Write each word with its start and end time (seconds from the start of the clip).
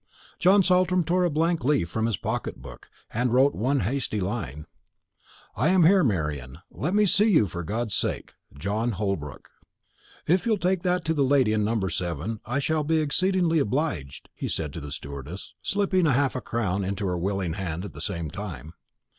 John 0.39 0.63
Saltram 0.63 1.03
tore 1.03 1.25
a 1.25 1.29
blank 1.29 1.63
leaf 1.63 1.87
from 1.87 2.07
his 2.07 2.17
pocket 2.17 2.59
book, 2.59 2.89
and 3.13 3.31
wrote 3.31 3.53
one 3.53 3.81
hasty 3.81 4.19
line: 4.19 4.65
"I 5.55 5.67
am 5.67 5.83
here, 5.83 6.03
Marian; 6.03 6.57
let 6.71 6.95
me 6.95 7.05
see 7.05 7.29
you 7.29 7.45
for 7.45 7.61
God's 7.61 7.93
sake. 7.93 8.33
"JOHN 8.57 8.93
HOLBROOK." 8.93 9.51
"If 10.25 10.47
you'll 10.47 10.57
take 10.57 10.81
that 10.81 11.05
to 11.05 11.13
the 11.13 11.21
lady 11.23 11.53
in 11.53 11.63
number 11.63 11.91
7, 11.91 12.39
I 12.47 12.57
shall 12.57 12.83
be 12.83 12.97
exceedingly 12.97 13.59
obliged," 13.59 14.29
he 14.33 14.47
said 14.47 14.73
to 14.73 14.79
the 14.81 14.91
stewardess, 14.91 15.53
slipping 15.61 16.07
half 16.07 16.35
a 16.35 16.41
crown 16.41 16.83
into 16.83 17.05
her 17.05 17.15
willing 17.19 17.53
hand 17.53 17.85
at 17.85 17.93
the 17.93 18.01
same 18.01 18.31
time. 18.31 18.73